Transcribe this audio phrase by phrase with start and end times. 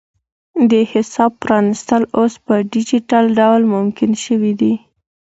[0.71, 4.73] د حساب پرانیستل اوس په ډیجیټل ډول ممکن شوي دي.